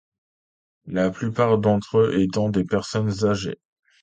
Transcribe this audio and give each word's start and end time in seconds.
La 0.87 1.11
plupart 1.11 1.59
d'entre 1.59 1.99
eux 1.99 2.19
étant 2.19 2.49
des 2.49 2.63
personnes 2.63 3.23
âgées. 3.23 3.59